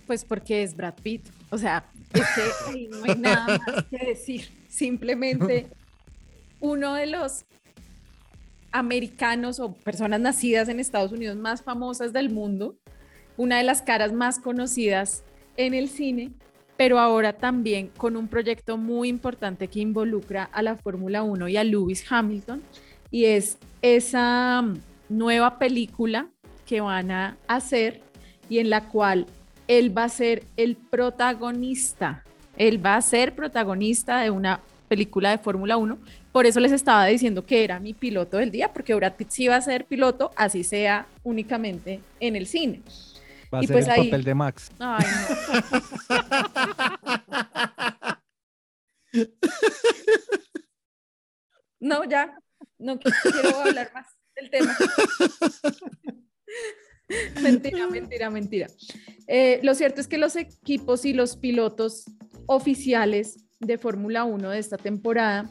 [0.07, 1.36] Pues porque es Brad Pitt.
[1.49, 2.25] O sea, es
[2.71, 4.49] que no hay nada más que decir.
[4.67, 5.67] Simplemente
[6.59, 7.45] uno de los
[8.71, 12.75] americanos o personas nacidas en Estados Unidos más famosas del mundo,
[13.37, 15.23] una de las caras más conocidas
[15.55, 16.31] en el cine,
[16.75, 21.57] pero ahora también con un proyecto muy importante que involucra a la Fórmula 1 y
[21.57, 22.61] a Lewis Hamilton,
[23.09, 24.63] y es esa
[25.09, 26.29] nueva película
[26.65, 28.01] que van a hacer
[28.49, 29.25] y en la cual
[29.67, 32.23] él va a ser el protagonista.
[32.57, 35.97] Él va a ser protagonista de una película de Fórmula 1.
[36.31, 39.47] Por eso les estaba diciendo que era mi piloto del día, porque Brad Pitt sí
[39.47, 42.81] va a ser piloto, así sea únicamente en el cine.
[43.53, 44.71] Va a Y ser pues el ahí- papel de Max.
[44.79, 45.05] Ay,
[49.11, 49.27] no.
[51.79, 52.33] No, ya.
[52.79, 54.75] No qui- quiero hablar más del tema.
[57.41, 58.67] mentira, mentira, mentira.
[59.27, 62.05] Eh, lo cierto es que los equipos y los pilotos
[62.45, 65.49] oficiales de Fórmula 1 de esta temporada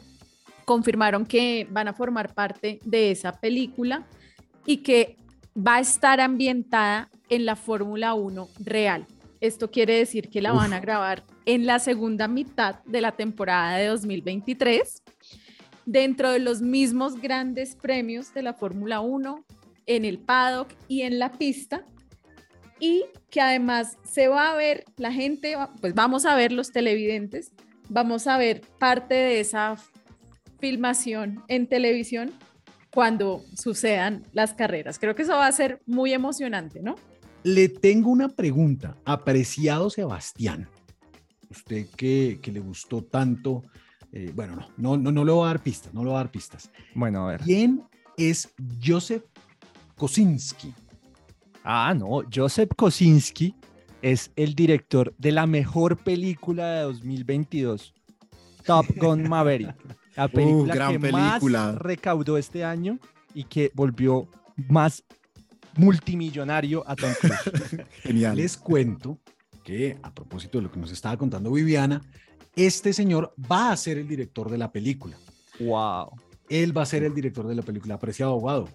[0.65, 4.05] confirmaron que van a formar parte de esa película
[4.65, 5.17] y que
[5.55, 9.05] va a estar ambientada en la Fórmula 1 real.
[9.39, 13.77] Esto quiere decir que la van a grabar en la segunda mitad de la temporada
[13.77, 15.03] de 2023,
[15.85, 19.45] dentro de los mismos grandes premios de la Fórmula 1,
[19.87, 21.85] en el paddock y en la pista,
[22.79, 27.51] y que además se va a ver, la gente, pues vamos a ver los televidentes,
[27.89, 29.75] vamos a ver parte de esa
[30.59, 32.31] filmación en televisión
[32.93, 34.99] cuando sucedan las carreras.
[34.99, 36.95] Creo que eso va a ser muy emocionante, ¿no?
[37.43, 40.69] Le tengo una pregunta, apreciado Sebastián.
[41.49, 43.63] Usted que, que le gustó tanto,
[44.11, 46.23] eh, bueno, no, no, no, no le voy a dar pistas, no le voy a
[46.23, 46.71] dar pistas.
[46.93, 47.41] Bueno, a ver.
[47.41, 47.83] ¿Quién
[48.17, 49.23] es Joseph
[49.97, 50.73] Kosinski?
[51.63, 53.53] Ah, no, Joseph Kosinski
[54.01, 57.93] es el director de la mejor película de 2022,
[58.63, 59.75] Top Gun Maverick.
[60.15, 61.65] La película gran que película.
[61.65, 62.97] más recaudó este año
[63.33, 64.27] y que volvió
[64.69, 65.03] más
[65.75, 67.85] multimillonario a Tom Cruise.
[68.01, 68.35] Genial.
[68.35, 69.19] Les cuento
[69.63, 72.01] que, a propósito de lo que nos estaba contando Viviana,
[72.55, 75.17] este señor va a ser el director de la película.
[75.59, 76.09] wow.
[76.49, 78.69] Él va a ser el director de la película, apreciado abogado.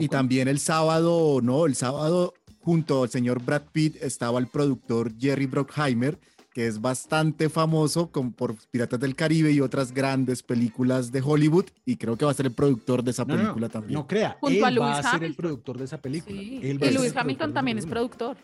[0.00, 5.12] Y también el sábado, no, el sábado junto al señor Brad Pitt estaba el productor
[5.18, 6.18] Jerry Bruckheimer,
[6.52, 11.66] que es bastante famoso con, por Piratas del Caribe y otras grandes películas de Hollywood
[11.86, 13.94] y creo que va a ser el productor de esa No, no, película también.
[13.94, 15.36] No crea, Junto él a va Lewis a ser el Hamilton.
[15.36, 16.36] productor de esa película.
[16.40, 16.60] Sí.
[16.62, 18.08] Él va a Y Lewis Hamilton también es película.
[18.08, 18.36] productor.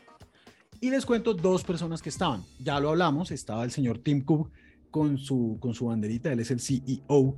[0.80, 2.44] Y les cuento dos personas que estaban.
[2.60, 4.50] Ya lo hablamos, estaba el señor Tim Cook
[4.90, 7.36] con su, con su banderita, él es el CEO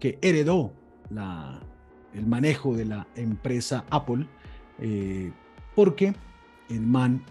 [0.00, 0.72] que heredó
[1.10, 1.60] la,
[2.16, 4.26] el manejo de la empresa Apple,
[4.80, 5.30] eh,
[5.74, 6.14] porque
[6.68, 7.22] el man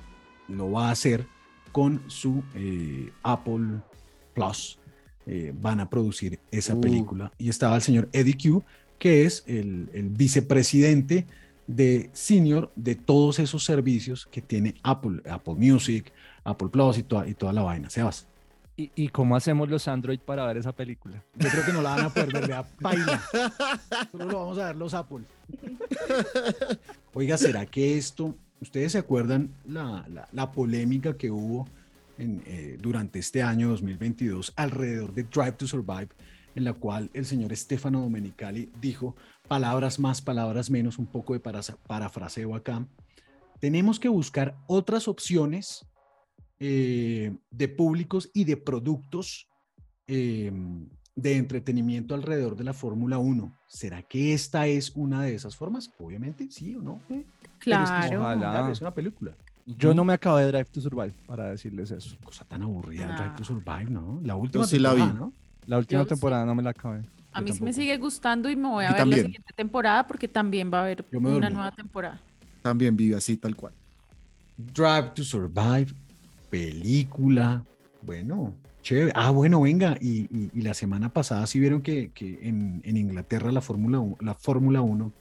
[0.48, 1.28] lo va a hacer
[1.72, 3.82] con su eh, Apple
[4.34, 4.80] Plus.
[5.28, 6.82] Eh, van a producir esa Uh.
[6.82, 7.32] película.
[7.40, 8.64] Y estaba el señor Eddie Q,
[9.00, 11.26] que es el, el vicepresidente
[11.68, 17.28] de senior de todos esos servicios que tiene Apple, Apple Music, Apple Plus y toda,
[17.28, 17.90] y toda la vaina.
[17.90, 18.28] Sebas.
[18.78, 21.24] ¿Y, ¿Y cómo hacemos los Android para ver esa película?
[21.38, 23.22] Yo creo que no la van a poder ver, vea, paila.
[24.12, 25.24] Solo lo vamos a ver los Apple.
[27.14, 31.68] Oiga, ¿será que esto, ustedes se acuerdan la, la- polémica que hubo
[32.18, 36.10] en, eh, durante este año 2022 alrededor de Drive to Survive,
[36.56, 39.16] en la cual el señor Stefano Domenicali dijo
[39.48, 42.86] palabras más, palabras menos, un poco de parafraseo acá.
[43.62, 45.86] Tenemos que buscar otras opciones
[46.60, 49.48] eh, de públicos y de productos
[50.08, 50.52] eh,
[51.16, 53.58] de entretenimiento alrededor de la Fórmula 1.
[53.68, 55.90] ¿Será que esta es una de esas formas?
[56.00, 57.02] Obviamente, sí o no.
[57.08, 57.26] Pero es
[57.60, 58.20] que Claro.
[58.22, 58.70] Ojalá.
[58.72, 59.36] es una película.
[59.66, 62.16] Yo no me acabé de Drive to Survive para decirles eso.
[62.24, 63.16] Cosa tan aburrida, Ah.
[63.22, 64.20] Drive to Survive, ¿no?
[64.24, 65.02] La última sí la vi.
[65.02, 65.34] temporada, ¿no?
[65.66, 66.10] La última Yo sí.
[66.10, 67.02] temporada no me la acabé.
[67.32, 69.22] A Yo mí sí me sigue gustando y me voy a ver también.
[69.22, 72.22] la siguiente temporada porque también va a haber Yo una nueva temporada.
[72.62, 73.74] También vive así, tal cual.
[74.58, 75.88] Drive to Survive,
[76.60, 77.64] película.
[78.02, 79.12] Bueno, chévere.
[79.16, 79.98] Ah, bueno, venga.
[80.00, 84.00] Y, y- y la semana pasada sí vieron que, que en, en Inglaterra la Fórmula
[84.00, 85.12] 1, la Fórmula 1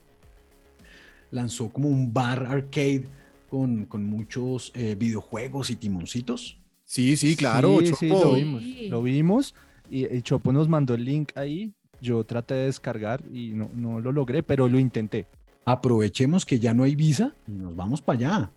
[1.31, 3.05] lanzó como un bar arcade
[3.51, 6.59] con, con muchos eh, videojuegos y timoncitos.
[6.85, 7.81] Sí, sí, claro.
[7.81, 8.25] Sí, sí, Chopo.
[8.25, 8.63] lo vimos.
[8.91, 9.55] Lo vimos
[9.91, 11.73] y, y Chopo nos mandó el link ahí.
[12.01, 15.27] Yo traté de descargar y no, no lo logré, pero lo intenté.
[15.65, 18.51] Aprovechemos que ya no hay visa y nos vamos para allá.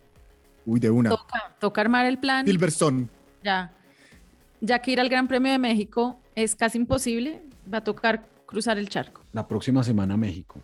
[0.66, 1.12] Uy, de una.
[1.12, 2.46] Toca, toca armar el plan.
[2.46, 3.08] Silverstone.
[3.44, 3.72] Ya.
[4.62, 7.42] Ya que ir al Gran Premio de México es casi imposible,
[7.72, 9.22] va a tocar cruzar el charco.
[9.34, 10.56] La próxima semana a México.
[10.60, 10.62] ¿Qué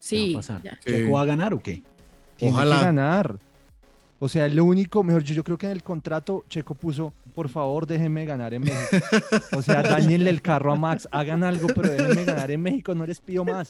[0.00, 0.32] Sí.
[0.34, 0.62] va a pasar?
[0.62, 0.78] ya.
[0.84, 1.82] ¿Checo va a ganar o qué?
[2.36, 2.78] Tiene Ojalá.
[2.78, 3.38] que ganar.
[4.20, 7.48] O sea, lo único, mejor yo, yo creo que en el contrato Checo puso, por
[7.48, 8.96] favor, déjenme ganar en México.
[9.56, 9.82] O sea,
[10.16, 13.44] dañenle el carro a Max, hagan algo, pero déjenme ganar en México, no les pido
[13.44, 13.68] más.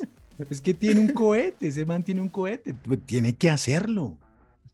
[0.48, 2.72] Es que tiene un cohete, ese man tiene un cohete.
[2.72, 4.16] Pues tiene que hacerlo.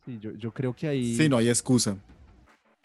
[0.05, 1.97] Sí, yo, yo creo que ahí Sí, no hay excusa.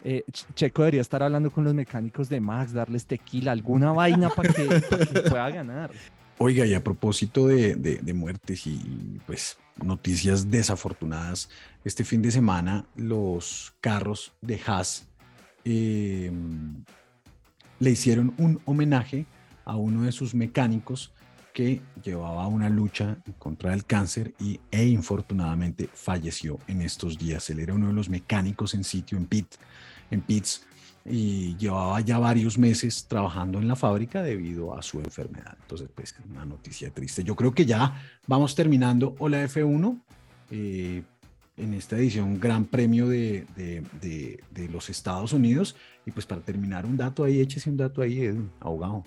[0.04, 4.30] eh, Ch- Checo debería estar hablando con los mecánicos de Max, darles tequila, alguna vaina
[4.30, 5.90] para que, para que pueda ganar.
[6.38, 11.50] Oiga, y a propósito de, de- de muertes y pues noticias desafortunadas,
[11.84, 15.06] este fin de semana los carros de Haas
[15.66, 16.30] eh,
[17.78, 19.26] le hicieron un homenaje
[19.66, 21.12] a uno de sus mecánicos
[21.52, 27.48] que llevaba una lucha contra el cáncer y, e infortunadamente falleció en estos días.
[27.50, 29.46] Él era uno de los mecánicos en sitio en pit,
[30.10, 30.66] en pits
[31.04, 35.56] y llevaba ya varios meses trabajando en la fábrica debido a su enfermedad.
[35.62, 37.24] Entonces, pues, una noticia triste.
[37.24, 39.14] Yo creo que ya vamos terminando.
[39.18, 40.00] Hola F1.
[40.50, 41.02] Eh,
[41.56, 45.76] en esta edición Gran Premio de, de, de, los Estados Unidos.
[46.06, 49.04] Y pues para terminar, un dato ahí, échese un dato ahí, Edwin, abogado.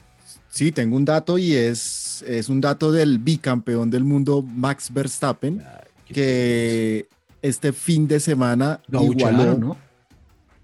[0.49, 5.63] Sí, tengo un dato y es, es un dato del bicampeón del mundo, Max Verstappen,
[6.05, 7.07] que
[7.41, 9.57] este fin de semana lo igualó.
[9.57, 9.77] ¿no?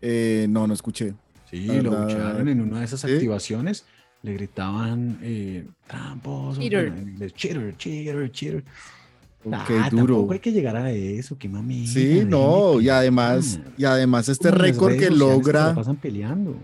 [0.01, 1.13] Eh, no, no escuché.
[1.49, 3.85] Sí, lo escucharon en una de esas activaciones.
[4.21, 6.59] Le gritaban eh, tramposo.
[6.61, 6.93] Cheater.
[7.33, 8.63] Cheater, cheater, cheater.
[9.65, 10.27] Qué duro.
[10.31, 11.87] hay que llegar a eso, qué mami.
[11.87, 15.73] Sí, no, y además, y además este récord que logra.
[15.73, 16.57] pasan peleando.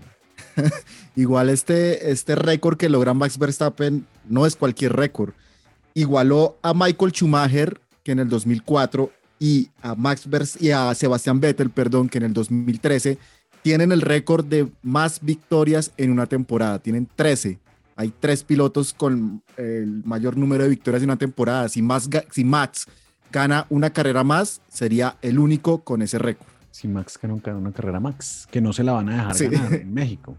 [1.16, 5.34] igual este, este récord que logra Max Verstappen no es cualquier récord.
[5.94, 11.40] Igualó a Michael Schumacher, que en el 2004, y a Max Vers y a Sebastián
[11.40, 13.18] Vettel, perdón, que en el 2013
[13.62, 16.80] tienen el récord de más victorias en una temporada.
[16.80, 17.60] Tienen 13.
[17.96, 21.70] Hay tres pilotos con el mayor número de victorias en una temporada.
[21.70, 22.88] Si, más, si Max
[23.32, 26.48] gana una carrera más, sería el único con ese récord.
[26.72, 29.94] Si Max gana una carrera Max, que no se la van a dejar ganar en
[29.94, 30.38] México.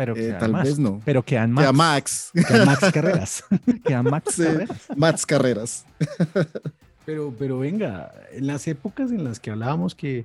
[0.00, 0.98] Pero eh, tal vez no.
[1.04, 1.72] Pero quedan Max.
[1.74, 2.30] Max.
[2.32, 3.44] Quedan Max carreras.
[3.84, 4.88] quedan Max carreras.
[4.96, 5.84] Max carreras.
[7.04, 10.20] pero, pero venga, en las épocas en las que hablábamos que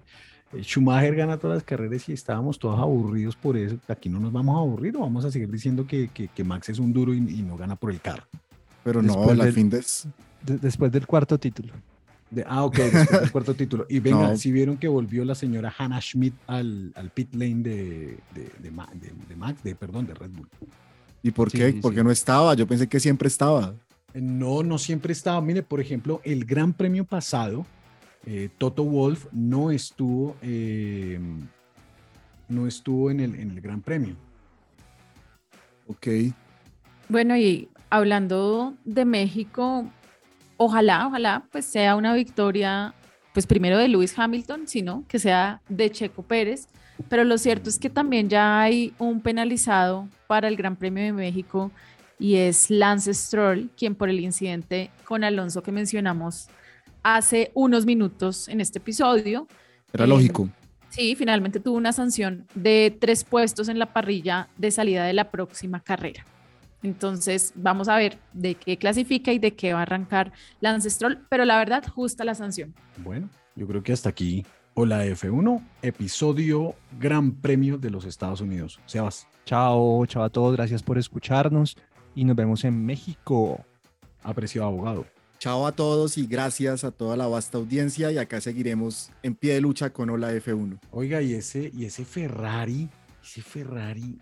[0.54, 3.78] eh, Schumacher gana todas las carreras y estábamos todos aburridos por eso.
[3.90, 6.80] Aquí no nos vamos a aburrir o vamos a seguir diciendo que, que, Max es
[6.80, 8.24] un duro y, no gana por el carro.
[8.82, 9.84] Pero no, la fin de...
[10.42, 11.74] después del cuarto título.
[12.48, 13.86] Ah, ok, después del cuarto título.
[13.90, 18.18] Y venga, si vieron que volvió la señora Hannah Schmidt al, al pit lane de,
[18.34, 18.72] de, de,
[19.36, 20.48] Max, de, perdón, de Red Bull.
[21.24, 21.80] ¿Y por qué?
[21.82, 22.54] Porque no estaba.
[22.54, 23.74] Yo pensé que siempre estaba.
[24.14, 25.42] Eh, no, no siempre estaba.
[25.42, 27.66] Mire, por ejemplo, el gran premio pasado,
[28.26, 31.20] eh, Toto Wolf no estuvo, eh,
[32.48, 34.16] no estuvo en el, en el Gran Premio.
[35.88, 36.08] Ok.
[37.10, 39.86] Bueno, y hablando de México,
[40.58, 42.94] ojalá, ojalá, pues sea una victoria,
[43.34, 46.68] pues primero de Lewis Hamilton, sino que sea de Checo Pérez.
[47.10, 51.12] Pero lo cierto es que también ya hay un penalizado para el Gran Premio de
[51.12, 51.72] México
[52.18, 56.48] y es Lance Stroll, quien por el incidente con Alonso que mencionamos
[57.04, 59.48] hace unos minutos en este episodio.
[59.94, 60.44] Era lógico.
[60.44, 65.14] Eh, sí, finalmente tuvo una sanción de tres puestos en la parrilla de salida de
[65.14, 66.26] la próxima carrera.
[66.84, 71.26] Entonces, vamos a ver de qué clasifica y de qué va a arrancar Lance Stroll,
[71.30, 72.74] pero la verdad, justa la sanción.
[72.98, 78.80] Bueno, yo creo que hasta aquí, hola F1, episodio Gran Premio de los Estados Unidos.
[78.86, 79.28] Sebas.
[79.46, 81.78] Chao, chao a todos, gracias por escucharnos
[82.16, 83.64] y nos vemos en México.
[84.24, 85.06] Apreciado abogado.
[85.38, 89.54] Chao a todos y gracias a toda la vasta audiencia y acá seguiremos en pie
[89.54, 90.80] de lucha con Hola F1.
[90.92, 92.90] Oiga, y ese, y ese Ferrari,
[93.22, 94.18] ese Ferrari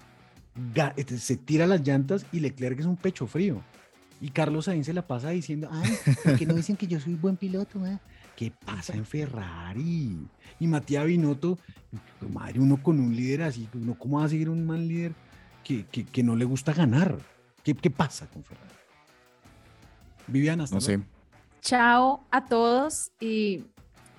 [1.18, 3.62] se tira las llantas y Leclerc es un pecho frío.
[4.22, 5.92] Y Carlos Sainz se la pasa diciendo, ay,
[6.24, 7.86] ¿por qué no dicen que yo soy buen piloto?
[7.86, 8.00] Eh?
[8.36, 10.18] ¿Qué pasa en Ferrari?
[10.60, 11.58] Y Matías Binotto,
[12.32, 15.14] madre, uno con un líder así, uno cómo va a seguir un mal líder
[15.64, 17.18] que, que, no le gusta ganar.
[17.64, 18.70] ¿Qué, ¿Qué pasa con Ferrari?
[20.28, 21.02] Viviana, no sé.
[21.62, 23.66] Chao a todos y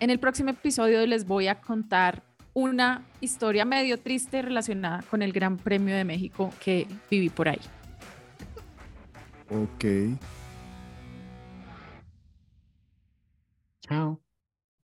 [0.01, 2.22] en el próximo episodio les voy a contar
[2.55, 7.61] una historia medio triste relacionada con el Gran Premio de México que viví por ahí.
[9.51, 10.19] Ok.
[13.81, 14.24] Chao.